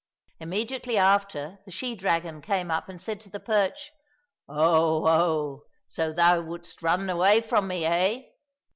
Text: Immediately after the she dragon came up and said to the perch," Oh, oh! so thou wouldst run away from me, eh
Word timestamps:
Immediately 0.39 0.97
after 0.97 1.59
the 1.63 1.69
she 1.69 1.93
dragon 1.93 2.41
came 2.41 2.71
up 2.71 2.89
and 2.89 2.99
said 2.99 3.21
to 3.21 3.29
the 3.29 3.39
perch," 3.39 3.91
Oh, 4.49 5.07
oh! 5.07 5.65
so 5.85 6.11
thou 6.11 6.41
wouldst 6.41 6.81
run 6.81 7.07
away 7.07 7.39
from 7.41 7.67
me, 7.67 7.85
eh 7.85 8.23